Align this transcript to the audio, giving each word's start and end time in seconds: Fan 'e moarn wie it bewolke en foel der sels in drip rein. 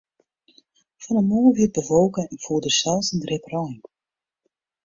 Fan 1.03 1.17
'e 1.19 1.23
moarn 1.29 1.53
wie 1.55 1.65
it 1.67 1.75
bewolke 1.79 2.21
en 2.31 2.41
foel 2.43 2.61
der 2.65 2.75
sels 2.79 3.07
in 3.13 3.19
drip 3.23 3.45
rein. 3.53 3.77